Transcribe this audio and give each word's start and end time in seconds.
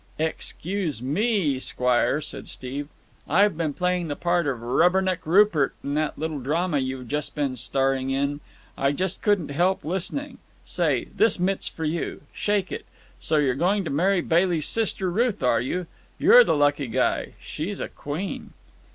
"Excuse 0.17 0.99
me, 0.99 1.59
squire," 1.59 2.21
said 2.21 2.47
Steve, 2.47 2.87
"I've 3.29 3.55
been 3.55 3.71
playing 3.75 4.07
the 4.07 4.15
part 4.15 4.47
of 4.47 4.63
Rubberneck 4.63 5.27
Rupert 5.27 5.75
in 5.83 5.93
that 5.93 6.17
little 6.17 6.39
drama 6.39 6.79
you've 6.79 7.07
just 7.07 7.35
been 7.35 7.55
starring 7.55 8.09
in. 8.09 8.39
I 8.75 8.93
just 8.93 9.21
couldn't 9.21 9.49
help 9.49 9.85
listening. 9.85 10.39
Say, 10.65 11.09
this 11.15 11.37
mitt's 11.39 11.67
for 11.67 11.85
you. 11.85 12.23
Shake 12.33 12.71
it! 12.71 12.87
So 13.19 13.37
you're 13.37 13.53
going 13.53 13.83
to 13.83 13.91
marry 13.91 14.21
Bailey's 14.21 14.65
sister, 14.65 15.11
Ruth, 15.11 15.43
are 15.43 15.61
you? 15.61 15.85
You're 16.17 16.43
the 16.43 16.57
lucky 16.57 16.87
guy. 16.87 17.33
She's 17.39 17.79
a 17.79 17.87
queen!" 17.87 18.53